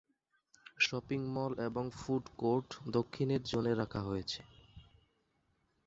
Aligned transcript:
Shopping 0.77 1.21
mall 1.35 1.53
এবং 1.67 1.85
food 1.97 2.23
court 2.37 2.67
দক্ষিণের 2.89 3.41
জোনে 3.43 3.73
রাখা 3.75 4.01
হয়েছে। 4.01 4.41